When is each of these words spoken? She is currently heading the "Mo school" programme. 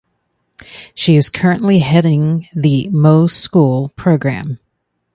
She 0.95 1.15
is 1.15 1.29
currently 1.29 1.77
heading 1.77 2.47
the 2.55 2.89
"Mo 2.89 3.27
school" 3.27 3.89
programme. 3.89 4.57